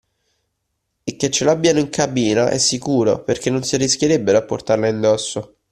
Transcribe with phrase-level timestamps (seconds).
[1.03, 5.57] E che l’abbiano in cabina è sicuro, perché non si arrischierebbero a portarla in dosso.